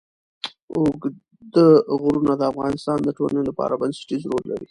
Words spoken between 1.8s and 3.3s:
غرونه د افغانستان د